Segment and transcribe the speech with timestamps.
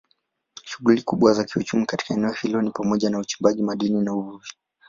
[0.63, 4.49] Shughuli kubwa za kiuchumi katika eneo hilo ni pamoja na uchimbaji madini na uvuvi.